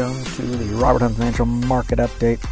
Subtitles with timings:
[0.00, 2.42] Welcome to the Robert Hunt Financial Market Update.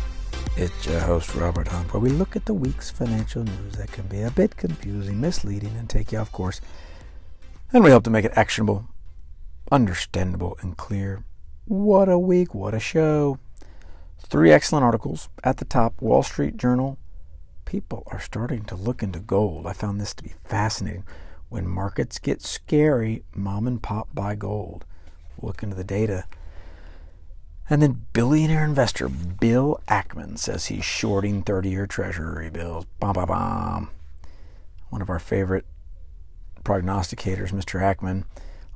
[0.58, 4.06] It's your host, Robert Hunt, where we look at the week's financial news that can
[4.06, 6.60] be a bit confusing, misleading, and take you off course.
[7.72, 8.84] And we hope to make it actionable,
[9.72, 11.24] understandable, and clear.
[11.64, 13.38] What a week, what a show.
[14.18, 15.30] Three excellent articles.
[15.42, 16.98] At the top, Wall Street Journal.
[17.64, 19.66] People are starting to look into gold.
[19.66, 21.04] I found this to be fascinating.
[21.48, 24.84] When markets get scary, mom and pop buy gold.
[25.40, 26.26] Look into the data.
[27.70, 32.86] And then billionaire investor Bill Ackman says he's shorting 30 year treasury bills.
[32.98, 33.90] Bam, bam, bam.
[34.88, 35.66] One of our favorite
[36.64, 37.80] prognosticators, Mr.
[37.80, 38.24] Ackman.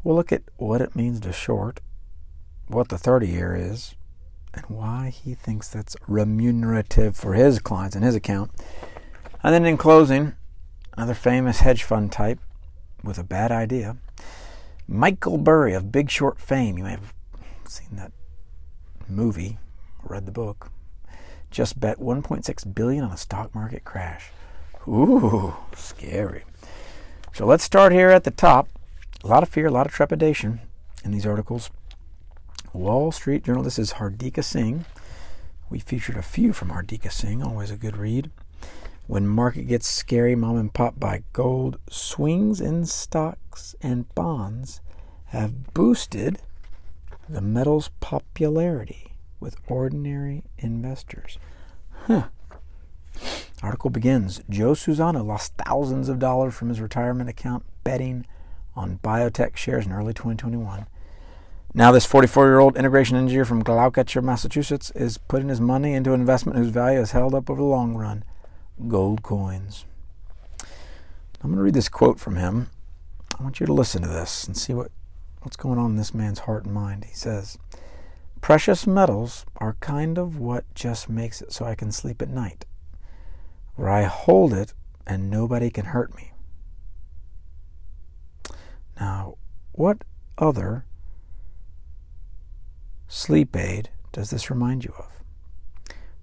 [0.04, 1.80] We'll look at what it means to short,
[2.66, 3.94] what the 30 year is,
[4.52, 8.50] and why he thinks that's remunerative for his clients and his account.
[9.42, 10.34] And then in closing,
[10.96, 12.40] another famous hedge fund type
[13.02, 13.96] with a bad idea.
[14.86, 16.76] Michael Burry of Big Short fame.
[16.76, 17.14] You may have
[17.66, 18.12] seen that
[19.08, 19.58] movie,
[20.02, 20.70] read the book,
[21.50, 24.30] just bet 1.6 billion on a stock market crash.
[24.88, 26.44] Ooh, scary.
[27.32, 28.68] So let's start here at the top.
[29.22, 30.60] A lot of fear, a lot of trepidation
[31.04, 31.70] in these articles.
[32.72, 33.62] Wall Street Journal.
[33.62, 34.84] This is Hardika Singh.
[35.68, 38.30] We featured a few from Hardika Singh, always a good read.
[39.06, 41.78] When market gets scary, mom and pop buy gold.
[41.90, 44.80] Swings in stocks and bonds
[45.26, 46.40] have boosted
[47.32, 51.38] the metal's popularity with ordinary investors.
[52.06, 52.28] Huh.
[53.62, 58.26] Article begins Joe Susano lost thousands of dollars from his retirement account betting
[58.74, 60.86] on biotech shares in early 2021.
[61.74, 66.12] Now, this 44 year old integration engineer from Gloucester, Massachusetts, is putting his money into
[66.12, 68.24] an investment whose value is held up over the long run
[68.88, 69.86] gold coins.
[71.42, 72.70] I'm going to read this quote from him.
[73.38, 74.90] I want you to listen to this and see what
[75.42, 77.04] what's going on in this man's heart and mind.
[77.04, 77.58] He says,
[78.40, 82.64] Precious metals are kind of what just makes it so I can sleep at night,
[83.76, 84.74] where I hold it
[85.06, 86.32] and nobody can hurt me.
[88.98, 89.36] Now,
[89.72, 90.04] what
[90.38, 90.84] other
[93.08, 95.10] sleep aid does this remind you of?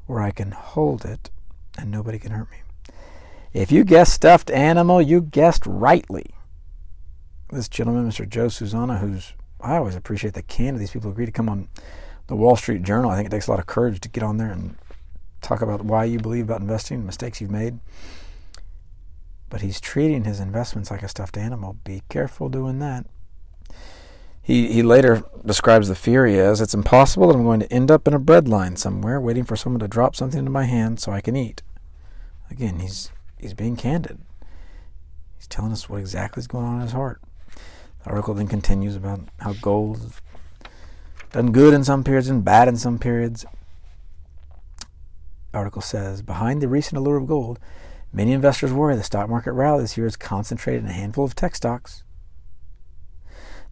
[0.05, 1.29] Where I can hold it
[1.77, 2.57] and nobody can hurt me.
[3.53, 6.35] If you guessed stuffed animal, you guessed rightly
[7.51, 8.27] this gentleman, Mr.
[8.27, 11.67] Joe Susana, who's I always appreciate the candor these people agree to come on
[12.27, 13.11] the Wall Street Journal.
[13.11, 14.75] I think it takes a lot of courage to get on there and
[15.41, 17.79] talk about why you believe about investing, mistakes you've made.
[19.49, 21.77] But he's treating his investments like a stuffed animal.
[21.83, 23.05] Be careful doing that.
[24.41, 26.61] He, he later describes the he has.
[26.61, 29.55] It's impossible that I'm going to end up in a bread line somewhere waiting for
[29.55, 31.61] someone to drop something into my hand so I can eat.
[32.49, 34.19] Again, he's he's being candid.
[35.37, 37.21] He's telling us what exactly is going on in his heart.
[38.03, 40.21] The article then continues about how gold has
[41.31, 43.45] done good in some periods and bad in some periods.
[45.51, 47.59] The article says behind the recent allure of gold,
[48.13, 51.35] many investors worry the stock market rally this year is concentrated in a handful of
[51.35, 52.03] tech stocks.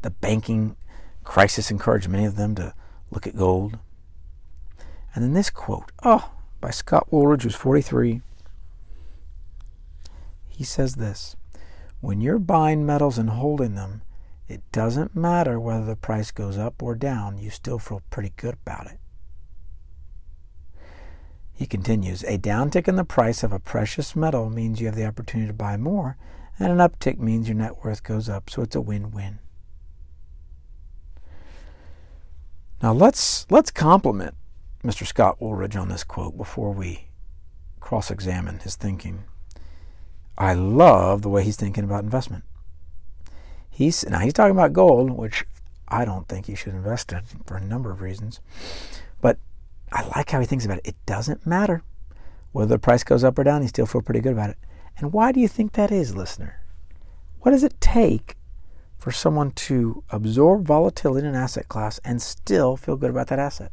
[0.02, 0.76] The banking
[1.24, 2.74] crisis encouraged many of them to
[3.12, 3.80] look at gold.
[5.16, 8.22] And then this quote, oh, by Scott Woolridge, who's 43.
[10.48, 11.36] He says this
[12.02, 14.02] When you're buying metals and holding them,
[14.48, 18.56] it doesn't matter whether the price goes up or down, you still feel pretty good
[18.66, 19.00] about it.
[21.54, 25.08] He continues A downtick in the price of a precious metal means you have the
[25.08, 26.16] opportunity to buy more,
[26.60, 29.40] and an uptick means your net worth goes up, so it's a win win.
[32.82, 34.36] Now let's let's compliment
[34.84, 35.06] Mr.
[35.06, 37.08] Scott Woolridge on this quote before we
[37.80, 39.24] cross-examine his thinking.
[40.38, 42.44] I love the way he's thinking about investment.
[43.78, 45.46] He's now he's talking about gold, which
[45.88, 48.40] I don't think you should invest in for a number of reasons.
[49.22, 49.38] But
[49.92, 50.88] I like how he thinks about it.
[50.88, 51.84] It doesn't matter
[52.54, 54.58] whether the price goes up or down, he still feel pretty good about it.
[54.98, 56.60] And why do you think that is, listener?
[57.42, 58.36] What does it take
[58.98, 63.38] for someone to absorb volatility in an asset class and still feel good about that
[63.38, 63.72] asset?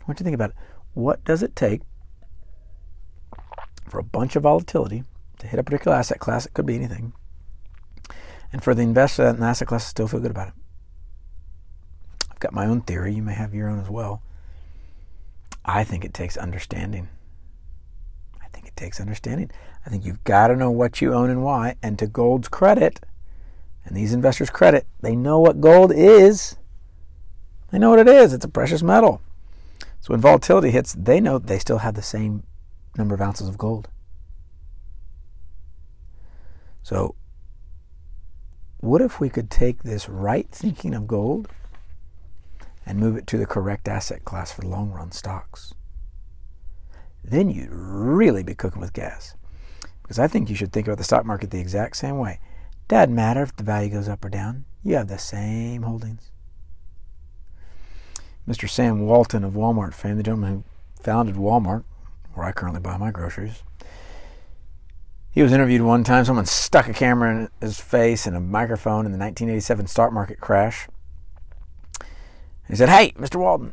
[0.00, 0.56] I want you to think about it.
[0.94, 1.82] What does it take
[3.90, 5.04] for a bunch of volatility
[5.40, 6.46] to hit a particular asset class?
[6.46, 7.12] It could be anything
[8.52, 10.54] and for the investor in the asset class to still feel good about it.
[12.30, 13.14] I've got my own theory.
[13.14, 14.22] You may have your own as well.
[15.64, 17.08] I think it takes understanding.
[18.42, 19.50] I think it takes understanding.
[19.86, 21.76] I think you've got to know what you own and why.
[21.82, 23.00] And to gold's credit,
[23.84, 26.56] and these investors' credit, they know what gold is.
[27.70, 28.32] They know what it is.
[28.32, 29.20] It's a precious metal.
[30.00, 32.42] So when volatility hits, they know they still have the same
[32.96, 33.88] number of ounces of gold.
[36.82, 37.14] So
[38.82, 41.48] what if we could take this right thinking of gold
[42.84, 45.72] and move it to the correct asset class for long run stocks.
[47.22, 49.36] Then you'd really be cooking with gas.
[50.02, 52.40] Because I think you should think about the stock market the exact same way.
[52.88, 56.32] Doesn't matter if the value goes up or down, you have the same holdings.
[58.48, 58.68] Mr.
[58.68, 60.64] Sam Walton of Walmart fame, the gentleman who
[61.00, 61.84] founded Walmart,
[62.34, 63.62] where I currently buy my groceries,
[65.32, 66.26] he was interviewed one time.
[66.26, 70.38] Someone stuck a camera in his face and a microphone in the 1987 stock market
[70.38, 70.88] crash.
[72.68, 73.40] He said, Hey, Mr.
[73.40, 73.72] Walton,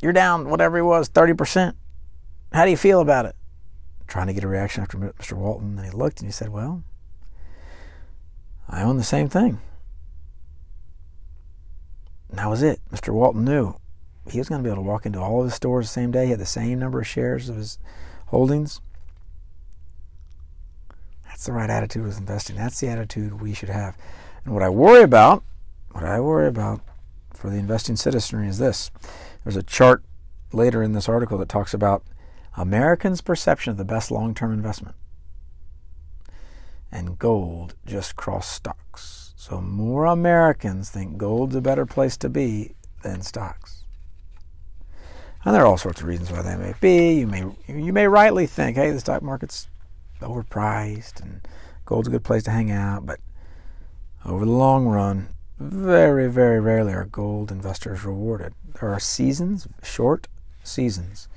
[0.00, 1.74] you're down whatever he was, 30%.
[2.52, 3.36] How do you feel about it?
[4.06, 5.34] Trying to get a reaction after Mr.
[5.34, 5.78] Walton.
[5.78, 6.82] And he looked and he said, Well,
[8.66, 9.60] I own the same thing.
[12.30, 12.80] And that was it.
[12.90, 13.12] Mr.
[13.12, 13.74] Walton knew
[14.30, 16.10] he was going to be able to walk into all of his stores the same
[16.10, 16.24] day.
[16.24, 17.78] He had the same number of shares of his
[18.26, 18.80] holdings.
[21.38, 22.56] That's the right attitude with investing.
[22.56, 23.96] That's the attitude we should have.
[24.44, 25.44] And what I worry about,
[25.92, 26.80] what I worry about
[27.32, 28.90] for the investing citizenry is this.
[29.44, 30.02] There's a chart
[30.52, 32.02] later in this article that talks about
[32.56, 34.96] Americans' perception of the best long term investment.
[36.90, 39.32] And gold just crossed stocks.
[39.36, 42.74] So more Americans think gold's a better place to be
[43.04, 43.84] than stocks.
[45.44, 47.20] And there are all sorts of reasons why that may be.
[47.20, 49.68] You may you may rightly think, hey, the stock market's
[50.20, 51.40] overpriced and
[51.84, 53.20] gold's a good place to hang out, but
[54.24, 55.28] over the long run,
[55.58, 58.54] very, very rarely are gold investors rewarded.
[58.80, 60.28] There are seasons, short
[60.62, 61.28] seasons,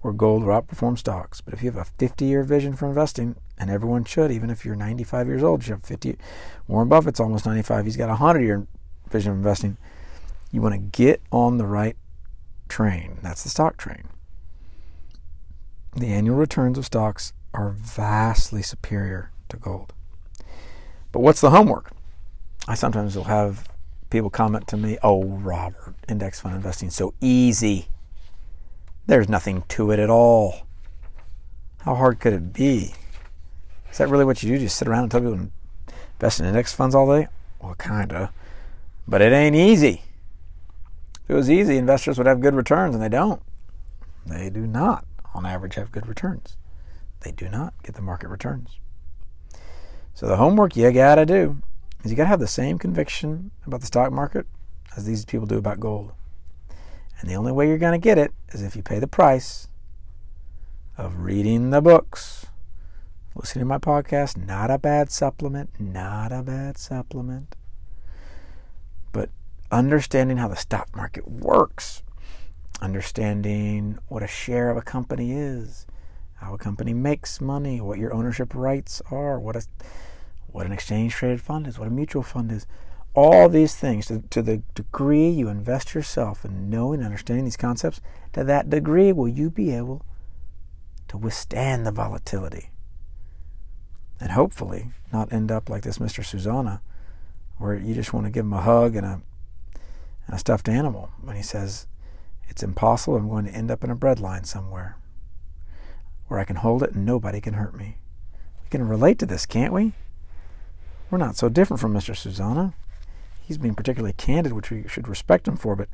[0.00, 1.40] where gold will outperform stocks.
[1.40, 4.64] But if you have a 50 year vision for investing, and everyone should, even if
[4.64, 6.18] you're 95 years old, you have 50.
[6.66, 7.84] Warren Buffett's almost 95.
[7.84, 8.66] He's got a 100 year
[9.08, 9.76] vision of investing.
[10.50, 11.96] You want to get on the right
[12.68, 13.18] train.
[13.22, 14.08] That's the stock train.
[15.94, 19.92] The annual returns of stocks are vastly superior to gold.
[21.10, 21.90] But what's the homework?
[22.66, 23.68] I sometimes will have
[24.10, 27.88] people comment to me, "Oh, Robert, index fund investing so easy."
[29.06, 30.66] There's nothing to it at all.
[31.80, 32.94] How hard could it be?
[33.90, 34.58] Is that really what you do?
[34.58, 35.50] Just sit around and tell people to
[36.14, 37.26] invest in index funds all day?
[37.60, 38.32] Well, kinda.
[39.06, 40.02] But it ain't easy.
[41.24, 43.42] If it was easy, investors would have good returns, and they don't.
[44.24, 45.04] They do not,
[45.34, 46.56] on average, have good returns.
[47.22, 48.78] They do not get the market returns.
[50.14, 51.62] So the homework you got to do
[52.04, 54.46] is you got to have the same conviction about the stock market
[54.96, 56.12] as these people do about gold.
[57.20, 59.68] And the only way you're going to get it is if you pay the price
[60.98, 62.46] of reading the books,
[63.34, 64.36] listening to my podcast.
[64.36, 67.56] Not a bad supplement, not a bad supplement.
[69.12, 69.30] But
[69.70, 72.02] understanding how the stock market works,
[72.80, 75.86] understanding what a share of a company is,
[76.42, 79.62] how a company makes money, what your ownership rights are, what a
[80.48, 82.66] what an exchange traded fund is, what a mutual fund is.
[83.14, 87.56] All these things to, to, the degree you invest yourself in knowing and understanding these
[87.56, 88.00] concepts
[88.32, 90.04] to that degree will you be able
[91.08, 92.70] to withstand the volatility.
[94.18, 96.80] And hopefully not end up like this mr susanna
[97.58, 99.20] where you just want to give him a hug and a,
[100.26, 101.86] and a stuffed animal when he says
[102.48, 104.96] it's impossible i'm going to end up in a bread line somewhere
[106.28, 107.98] where i can hold it and nobody can hurt me
[108.62, 109.92] we can relate to this can't we
[111.10, 112.74] we're not so different from mr susanna
[113.52, 115.88] he's being particularly candid, which we should respect him for, but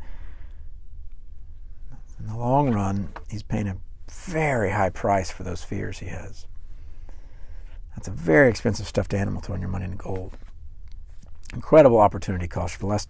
[2.18, 3.76] in the long run, he's paying a
[4.10, 6.46] very high price for those fears he has.
[7.94, 10.36] That's a very expensive stuffed animal throwing your money in gold.
[11.52, 12.74] Incredible opportunity cost.
[12.74, 13.08] For the last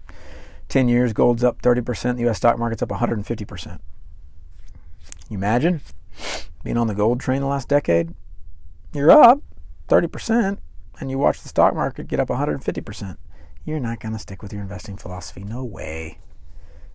[0.69, 3.81] 10 years, gold's up 30%, the US stock market's up 150%.
[5.29, 5.83] You imagine
[6.63, 8.15] being on the gold train the last decade?
[8.93, 9.41] You're up
[9.89, 10.59] 30%,
[11.01, 13.17] and you watch the stock market get up 150%
[13.69, 15.45] you're not going to stick with your investing philosophy.
[15.45, 16.19] No way.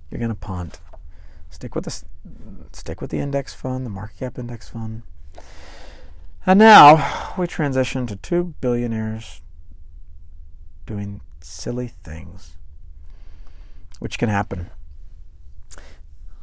[0.09, 0.79] You're going to punt.
[1.49, 2.03] Stick with the
[2.71, 5.03] stick with the index fund, the market cap index fund.
[6.47, 9.41] And now we transition to two billionaires
[10.87, 12.53] doing silly things,
[13.99, 14.71] which can happen.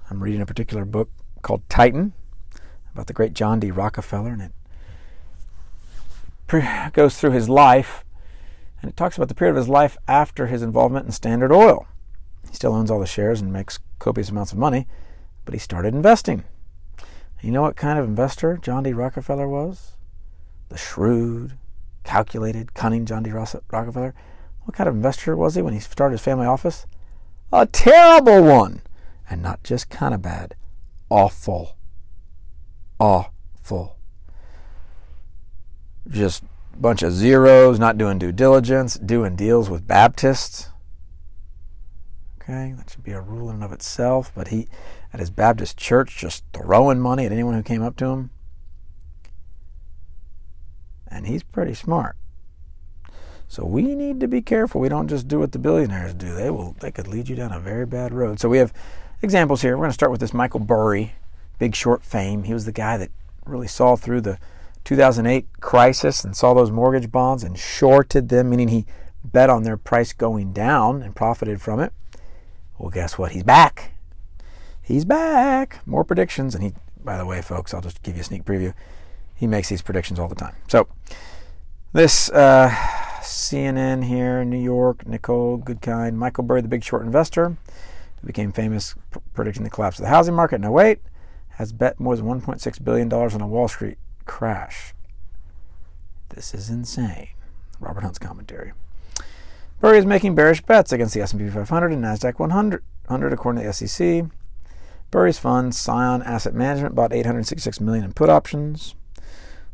[0.08, 1.10] I'm reading a particular book
[1.42, 2.12] called Titan
[2.92, 3.70] about the great John D.
[3.70, 4.42] Rockefeller, and
[6.52, 8.04] it goes through his life
[8.82, 11.86] and it talks about the period of his life after his involvement in Standard Oil.
[12.48, 14.86] He still owns all the shares and makes copious amounts of money,
[15.44, 16.44] but he started investing.
[17.42, 18.92] You know what kind of investor John D.
[18.92, 19.92] Rockefeller was?
[20.68, 21.56] The shrewd,
[22.04, 23.30] calculated, cunning John D.
[23.30, 24.14] Rockefeller.
[24.64, 26.86] What kind of investor was he when he started his family office?
[27.52, 28.82] A terrible one.
[29.28, 30.54] And not just kind of bad,
[31.08, 31.76] awful.
[33.00, 33.96] Awful.
[36.06, 36.44] Just
[36.78, 40.68] bunch of zeros, not doing due diligence, doing deals with Baptists.
[42.40, 44.30] Okay, that should be a rule in and of itself.
[44.34, 44.68] But he,
[45.12, 48.30] at his Baptist church, just throwing money at anyone who came up to him.
[51.08, 52.16] And he's pretty smart.
[53.48, 54.80] So we need to be careful.
[54.80, 56.34] We don't just do what the billionaires do.
[56.34, 58.38] They will they could lead you down a very bad road.
[58.38, 58.72] So we have
[59.22, 59.76] examples here.
[59.76, 61.14] We're going to start with this Michael Burry,
[61.60, 62.44] Big Short fame.
[62.44, 63.10] He was the guy that
[63.44, 64.38] really saw through the
[64.84, 68.86] 2008 crisis and saw those mortgage bonds and shorted them, meaning he
[69.22, 71.92] bet on their price going down and profited from it.
[72.78, 73.32] Well, guess what?
[73.32, 73.92] He's back.
[74.80, 75.80] He's back.
[75.86, 76.54] More predictions.
[76.54, 76.72] And he,
[77.04, 78.72] by the way, folks, I'll just give you a sneak preview.
[79.34, 80.54] He makes these predictions all the time.
[80.66, 80.88] So,
[81.92, 82.70] this uh,
[83.20, 87.58] CNN here in New York, Nicole Goodkind, Michael Burry, the big short investor,
[88.24, 88.94] became famous
[89.34, 91.00] predicting the collapse of the housing market in 08,
[91.60, 94.94] has bet more than $1.6 billion on a Wall Street crash.
[96.30, 97.28] This is insane.
[97.78, 98.72] Robert Hunt's commentary.
[99.78, 103.74] Burry is making bearish bets against the S&P 500 and Nasdaq 100, according to the
[103.74, 104.24] SEC.
[105.10, 108.94] Burry's fund, Scion Asset Management, bought 866 million in put options.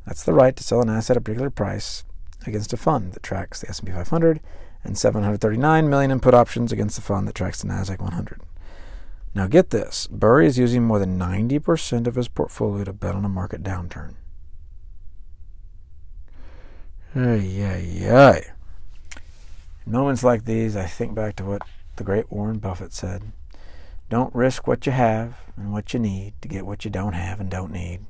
[0.09, 2.03] That's the right to sell an asset at a particular price
[2.49, 4.41] against a fund that tracks the S&P 500,
[4.83, 8.41] and 739 million in put options against the fund that tracks the Nasdaq 100.
[9.37, 13.23] Now get this: Burry is using more than 90% of his portfolio to bet on
[13.23, 14.15] a market downturn.
[17.15, 18.43] Ay, ay.
[19.85, 21.61] In moments like these, I think back to what
[21.97, 23.31] the great Warren Buffett said
[24.09, 27.39] Don't risk what you have and what you need to get what you don't have
[27.39, 28.07] and don't need.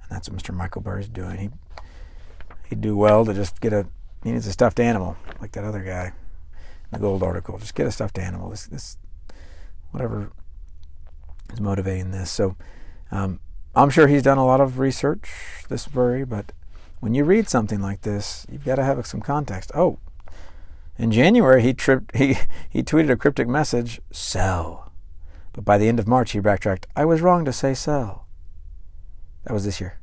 [0.00, 0.54] And that's what Mr.
[0.54, 1.38] Michael Burry is doing.
[1.38, 1.50] He,
[2.70, 3.86] he'd do well to just get a,
[4.24, 7.58] he needs a stuffed animal, like that other guy in the gold article.
[7.58, 8.48] Just get a stuffed animal.
[8.48, 8.96] This, this
[9.90, 10.32] whatever
[11.52, 12.30] is motivating this.
[12.30, 12.56] So
[13.10, 13.40] um,
[13.74, 15.30] I'm sure he's done a lot of research,
[15.68, 16.52] this Burry, but
[17.00, 19.70] when you read something like this, you've got to have some context.
[19.74, 19.98] Oh,
[20.98, 22.36] in January, he, tripped, he,
[22.70, 24.92] he tweeted a cryptic message, sell.
[25.52, 28.26] But by the end of March, he backtracked, I was wrong to say sell.
[29.44, 29.98] That was this year.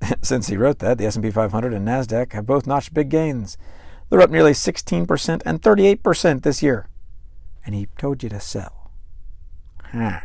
[0.22, 3.58] Since he wrote that, the S&P 500 and Nasdaq have both notched big gains.
[4.08, 6.88] They're up nearly 16% and 38% this year.
[7.68, 8.90] And he told you to sell.
[9.92, 10.20] Huh.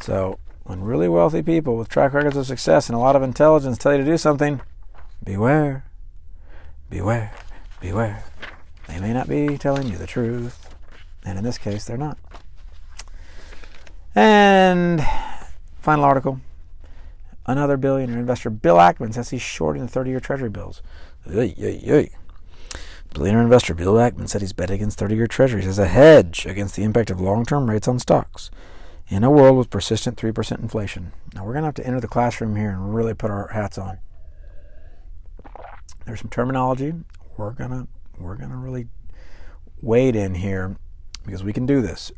[0.00, 3.78] So, when really wealthy people with track records of success and a lot of intelligence
[3.78, 4.60] tell you to do something,
[5.22, 5.86] beware.
[6.90, 7.32] Beware
[7.80, 8.24] beware.
[8.88, 10.74] They may not be telling you the truth.
[11.24, 12.18] And in this case, they're not.
[14.14, 15.04] And
[15.80, 16.40] final article.
[17.46, 20.82] Another billionaire investor, Bill Ackman, says he's shorting the 30 year Treasury bills.
[21.30, 22.10] Yay, yay, yay.
[23.16, 26.76] Billionaire investor Bill Ackman said he's bet against 30 year Treasuries as a hedge against
[26.76, 28.50] the impact of long term rates on stocks
[29.08, 31.12] in a world with persistent 3% inflation.
[31.34, 33.78] Now, we're going to have to enter the classroom here and really put our hats
[33.78, 33.96] on.
[36.04, 36.92] There's some terminology
[37.38, 38.88] we're gonna we're gonna really
[39.80, 40.76] wade in here
[41.24, 42.12] because we can do this.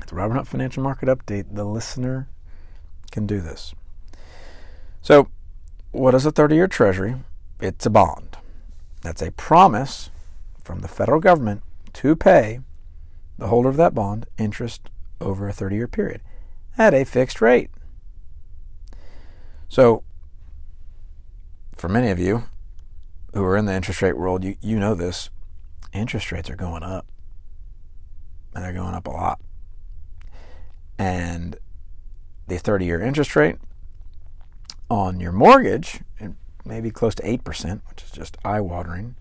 [0.00, 2.28] At the Robert Hunt Financial Market Update, the listener
[3.10, 3.74] can do this.
[5.02, 5.28] So,
[5.90, 7.16] what is a 30 year treasury?
[7.60, 8.36] It's a bond.
[9.08, 10.10] That's a promise
[10.62, 11.62] from the federal government
[11.94, 12.60] to pay
[13.38, 16.20] the holder of that bond interest over a 30 year period
[16.76, 17.70] at a fixed rate.
[19.66, 20.02] So,
[21.74, 22.44] for many of you,
[23.32, 25.30] who are in the interest rate world, you, you know this.
[25.94, 27.06] Interest rates are going up.
[28.54, 29.40] And they're going up a lot.
[30.98, 31.56] And
[32.46, 33.56] the 30 year interest rate
[34.90, 36.00] on your mortgage,
[36.68, 39.16] maybe close to 8%, which is just eye watering.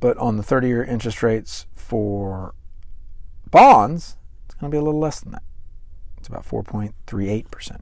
[0.00, 2.54] But on the 30 year interest rates for
[3.50, 5.42] bonds, it's going to be a little less than that.
[6.18, 7.80] It's about 4.38%.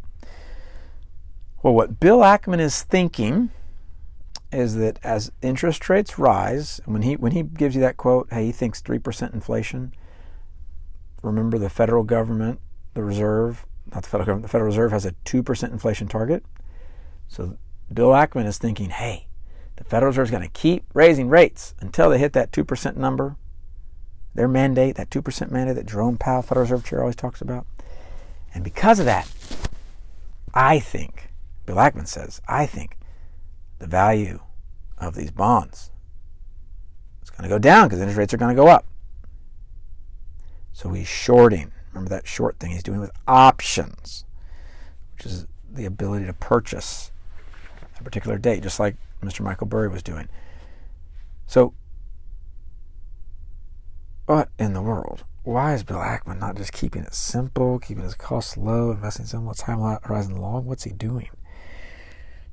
[1.63, 3.51] Well, what Bill Ackman is thinking
[4.53, 8.47] is that as interest rates rise, when he when he gives you that quote, hey,
[8.47, 9.95] he thinks three percent inflation.
[11.23, 12.61] Remember, the federal government,
[12.95, 16.45] the Reserve, not the federal government, the Federal Reserve has a two percent inflation target.
[17.29, 17.57] So
[17.95, 19.27] Bill Ackman is thinking, hey,
[19.77, 22.97] the Federal Reserve is going to keep raising rates until they hit that two percent
[22.97, 23.37] number.
[24.35, 27.67] Their mandate, that two percent mandate that Jerome Powell, Federal Reserve Chair, always talks about.
[28.55, 29.31] And because of that,
[30.55, 31.31] I think,
[31.67, 32.97] Bill Ackman says, I think
[33.79, 34.41] the value
[34.99, 35.91] of these bonds.
[37.23, 38.87] is going to go down because interest rates are going to go up.
[40.73, 41.73] So he's shorting.
[41.93, 44.25] Remember that short thing he's doing with options,
[45.15, 47.12] which is the ability to purchase
[48.03, 49.41] a particular date, just like Mr.
[49.41, 50.29] Michael Burry was doing.
[51.47, 51.75] So,
[54.27, 55.25] what in the world?
[55.45, 59.51] Why is Bill Ackman not just keeping it simple, keeping his costs low, investing some
[59.55, 60.67] time horizon long?
[60.67, 61.31] What's he doing?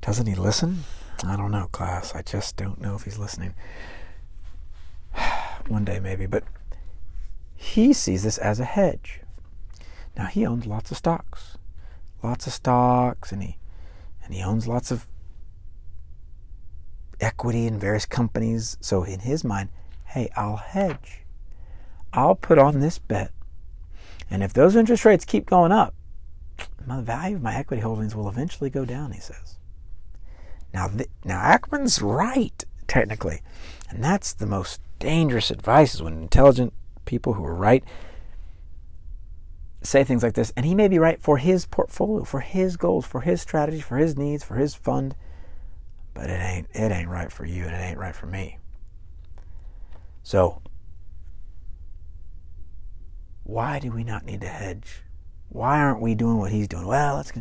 [0.00, 0.84] Doesn't he listen?
[1.24, 2.14] I don't know, class.
[2.14, 3.54] I just don't know if he's listening.
[5.68, 6.26] One day, maybe.
[6.26, 6.44] But
[7.54, 9.20] he sees this as a hedge.
[10.16, 11.58] Now he owns lots of stocks,
[12.22, 13.58] lots of stocks, and he
[14.24, 15.06] and he owns lots of
[17.20, 18.76] equity in various companies.
[18.80, 19.70] So in his mind,
[20.06, 21.22] hey, I'll hedge.
[22.12, 23.30] I'll put on this bet.
[24.30, 25.94] And if those interest rates keep going up,
[26.86, 29.58] the value of my equity holdings will eventually go down, he says.
[30.72, 33.42] Now, th- now Ackman's right, technically.
[33.88, 36.72] And that's the most dangerous advice is when intelligent
[37.04, 37.84] people who are right
[39.82, 40.52] say things like this.
[40.56, 43.96] And he may be right for his portfolio, for his goals, for his strategy, for
[43.96, 45.14] his needs, for his fund.
[46.14, 48.58] But it ain't it ain't right for you and it ain't right for me.
[50.22, 50.62] So
[53.44, 55.02] why do we not need to hedge?
[55.48, 56.86] Why aren't we doing what he's doing?
[56.86, 57.32] Well, let's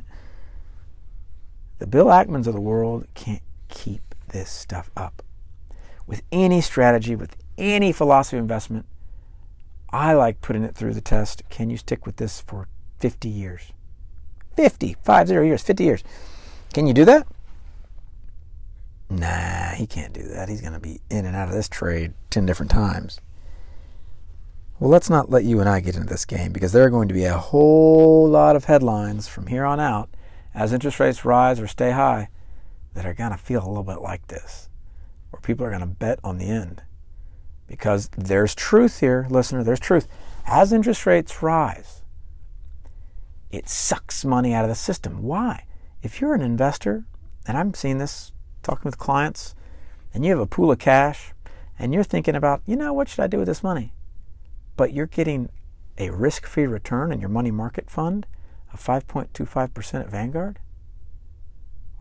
[1.79, 5.23] the Bill Ackmans of the world can't keep this stuff up.
[6.05, 8.85] With any strategy, with any philosophy of investment,
[9.91, 11.43] I like putting it through the test.
[11.49, 12.67] Can you stick with this for
[12.99, 13.71] 50 years?
[14.55, 16.03] 50, 50 years, 50 years.
[16.73, 17.27] Can you do that?
[19.09, 20.49] Nah, he can't do that.
[20.49, 23.19] He's going to be in and out of this trade 10 different times.
[24.79, 27.07] Well, let's not let you and I get into this game because there are going
[27.09, 30.09] to be a whole lot of headlines from here on out
[30.53, 32.29] as interest rates rise or stay high
[32.93, 34.69] that are going to feel a little bit like this,
[35.31, 36.83] where people are going to bet on the end.
[37.67, 40.07] Because there's truth here, listener, there's truth.
[40.45, 42.03] As interest rates rise,
[43.51, 45.23] it sucks money out of the system.
[45.23, 45.65] Why?
[46.01, 47.05] If you're an investor,
[47.45, 48.31] and I'm seeing this
[48.63, 49.55] talking with clients,
[50.13, 51.33] and you have a pool of cash,
[51.77, 53.93] and you're thinking about, you know, what should I do with this money?
[54.75, 55.49] But you're getting
[55.97, 58.25] a risk free return in your money market fund
[58.73, 60.59] of 5.25% at Vanguard?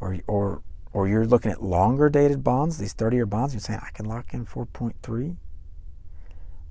[0.01, 3.81] Or, or, or you're looking at longer dated bonds, these 30 year bonds, you're saying,
[3.83, 5.37] I can lock in 4.3?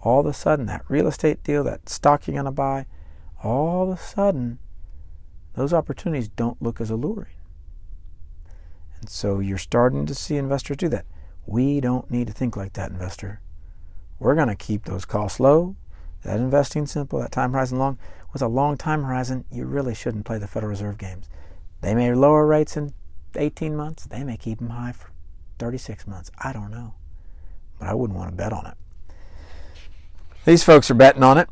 [0.01, 2.85] All of a sudden, that real estate deal, that stock you're going to buy,
[3.43, 4.59] all of a sudden,
[5.53, 7.36] those opportunities don't look as alluring.
[8.99, 11.05] And so you're starting to see investors do that.
[11.45, 13.41] We don't need to think like that, investor.
[14.19, 15.75] We're going to keep those costs low,
[16.23, 17.99] that investing simple, that time horizon long.
[18.33, 21.29] With a long time horizon, you really shouldn't play the Federal Reserve games.
[21.81, 22.93] They may lower rates in
[23.35, 25.11] 18 months, they may keep them high for
[25.59, 26.31] 36 months.
[26.39, 26.95] I don't know.
[27.79, 28.75] But I wouldn't want to bet on it.
[30.45, 31.49] These folks are betting on it.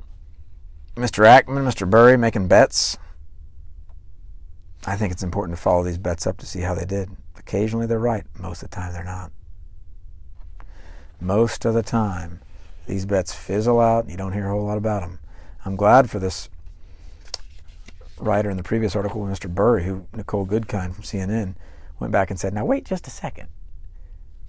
[0.96, 1.26] Mr.
[1.26, 1.88] Ackman, Mr.
[1.90, 2.98] Burry making bets.
[4.88, 7.10] I think it's important to follow these bets up to see how they did.
[7.48, 9.32] Occasionally they're right, most of the time they're not.
[11.22, 12.42] Most of the time,
[12.88, 15.20] these bets fizzle out and you don't hear a whole lot about them.
[15.64, 16.50] I'm glad for this
[18.18, 19.54] writer in the previous article, Mr.
[19.54, 21.56] Burry, who Nicole Goodkind from CNN
[22.00, 23.50] went back and said, "Now wait just a second.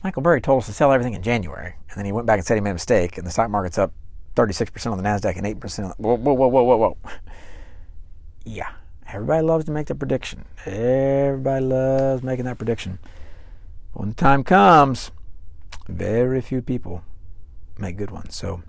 [0.02, 2.46] Michael Burry told us to sell everything in January, and then he went back and
[2.46, 3.92] said he made a mistake, and the stock market's up
[4.36, 6.96] 36% on the Nasdaq and 8% on the, whoa, whoa, whoa, whoa, whoa, whoa.
[8.44, 8.72] yeah,
[9.08, 10.44] everybody loves to make the prediction.
[10.64, 12.98] Everybody loves making that prediction.
[13.92, 15.10] When the time comes,
[15.88, 17.02] very few people
[17.78, 18.34] make good ones.
[18.34, 18.62] So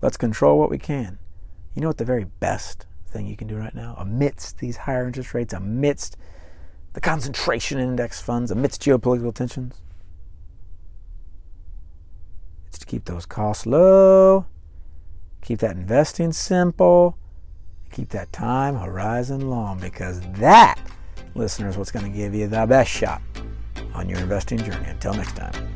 [0.00, 1.18] let's control what we can.
[1.74, 5.06] You know what the very best thing you can do right now, amidst these higher
[5.06, 6.16] interest rates, amidst
[6.92, 9.82] the concentration in index funds, amidst geopolitical tensions?
[12.68, 14.46] It's to keep those costs low,
[15.42, 17.17] keep that investing simple,
[17.90, 20.80] keep that time horizon long, because that,
[21.34, 23.20] listeners, is what's going to give you the best shot
[23.94, 24.86] on your investing journey.
[24.88, 25.67] Until next time.